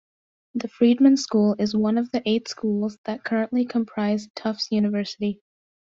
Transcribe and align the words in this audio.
The 0.55 0.67
Friedman 0.67 1.15
School 1.15 1.55
is 1.59 1.75
one 1.75 1.99
of 1.99 2.09
the 2.09 2.23
eight 2.25 2.47
schools 2.47 2.97
that 3.05 3.23
currently 3.23 3.65
comprise 3.65 4.27
Tufts 4.35 4.71
University. 4.71 5.43